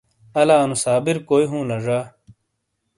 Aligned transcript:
الا 0.41 0.55
انو 0.63 0.75
صابر 0.83 1.15
کوئی 1.29 1.45
ہوں 1.49 1.63
لا 1.69 1.77
ڙا؟ 1.85 1.99